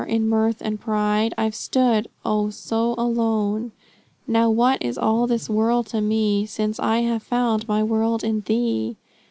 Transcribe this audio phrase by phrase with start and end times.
[0.07, 3.71] In mirth and pride I've stood oh so alone!
[4.25, 8.41] Now, what is all this world to me, Since I have found my world in
[8.41, 8.97] thee?